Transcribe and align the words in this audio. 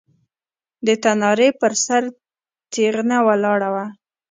د 0.85 0.87
تنارې 1.03 1.49
پر 1.59 1.73
سر 1.85 2.03
تېغنه 2.73 3.17
ولاړه 3.27 3.69
وه. 3.73 3.85